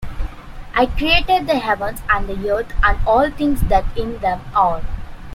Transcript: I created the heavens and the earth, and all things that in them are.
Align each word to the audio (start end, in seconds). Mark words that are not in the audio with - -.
I 0.73 0.87
created 0.87 1.45
the 1.45 1.59
heavens 1.59 2.01
and 2.09 2.27
the 2.27 2.49
earth, 2.49 2.73
and 2.81 2.97
all 3.05 3.29
things 3.29 3.61
that 3.69 3.85
in 3.95 4.17
them 4.17 4.41
are. 4.55 4.81